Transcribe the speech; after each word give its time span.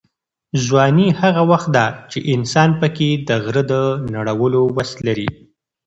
ځواني 0.65 1.07
هغه 1.21 1.41
وخت 1.51 1.69
ده 1.77 1.85
چې 2.11 2.19
انسان 2.33 2.69
پکې 2.79 3.09
د 3.27 3.29
غره 3.45 3.63
د 3.71 3.73
نړولو 4.13 4.61
وس 4.75 4.91
لري. 5.07 5.29